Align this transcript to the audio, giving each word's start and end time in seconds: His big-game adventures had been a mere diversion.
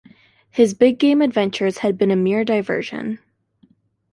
His 0.49 0.73
big-game 0.73 1.21
adventures 1.21 1.77
had 1.77 1.95
been 1.95 2.09
a 2.09 2.15
mere 2.15 2.43
diversion. 2.43 3.19